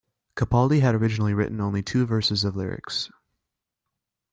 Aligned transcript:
Capaldi 0.35 0.81
had 0.81 0.95
originally 0.95 1.35
written 1.35 1.61
only 1.61 1.83
two 1.83 2.07
verses 2.07 2.43
of 2.43 2.55
lyrics. 2.55 3.11